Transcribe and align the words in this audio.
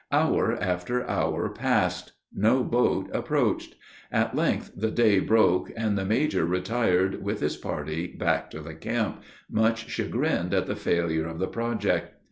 Hour 0.11 0.53
after 0.53 1.07
hour 1.07 1.47
passed. 1.47 2.13
No 2.33 2.63
boat 2.63 3.07
approached. 3.13 3.75
At 4.11 4.35
length 4.35 4.71
the 4.75 4.89
day 4.89 5.19
broke, 5.19 5.71
and 5.77 5.95
the 5.95 6.03
major 6.05 6.43
retired 6.43 7.23
with 7.23 7.39
his 7.39 7.55
party 7.55 8.07
back 8.07 8.49
to 8.49 8.61
the 8.61 8.73
camp, 8.73 9.21
much 9.47 9.89
chagrined 9.89 10.55
at 10.55 10.65
the 10.65 10.75
failure 10.75 11.27
of 11.27 11.37
the 11.37 11.47
project. 11.47 12.15